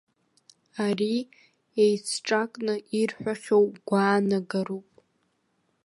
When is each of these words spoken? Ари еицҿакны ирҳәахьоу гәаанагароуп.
Ари 0.85 1.17
еицҿакны 1.83 2.75
ирҳәахьоу 2.99 3.65
гәаанагароуп. 3.87 4.91